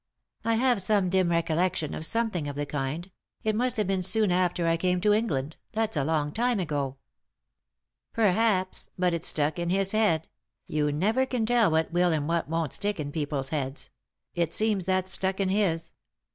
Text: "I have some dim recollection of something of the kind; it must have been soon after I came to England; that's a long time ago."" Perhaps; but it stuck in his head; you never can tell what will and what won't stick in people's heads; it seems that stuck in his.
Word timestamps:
"I 0.43 0.55
have 0.55 0.81
some 0.81 1.11
dim 1.11 1.29
recollection 1.29 1.93
of 1.93 2.07
something 2.07 2.47
of 2.47 2.55
the 2.55 2.65
kind; 2.65 3.11
it 3.43 3.55
must 3.55 3.77
have 3.77 3.85
been 3.85 4.01
soon 4.01 4.31
after 4.31 4.65
I 4.65 4.75
came 4.75 4.99
to 5.01 5.13
England; 5.13 5.57
that's 5.73 5.95
a 5.95 6.03
long 6.03 6.31
time 6.31 6.59
ago."" 6.59 6.97
Perhaps; 8.11 8.89
but 8.97 9.13
it 9.13 9.23
stuck 9.23 9.59
in 9.59 9.69
his 9.69 9.91
head; 9.91 10.27
you 10.65 10.91
never 10.91 11.27
can 11.27 11.45
tell 11.45 11.69
what 11.69 11.91
will 11.91 12.11
and 12.11 12.27
what 12.27 12.49
won't 12.49 12.73
stick 12.73 12.99
in 12.99 13.11
people's 13.11 13.49
heads; 13.49 13.91
it 14.33 14.55
seems 14.55 14.85
that 14.85 15.07
stuck 15.07 15.39
in 15.39 15.49
his. 15.49 15.93